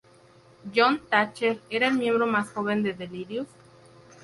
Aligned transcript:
Jon 0.75 0.97
Thatcher 1.11 1.61
era 1.69 1.89
el 1.89 1.93
miembro 1.93 2.25
más 2.25 2.49
joven 2.49 2.81
de 2.81 2.93
Delirious? 2.95 3.45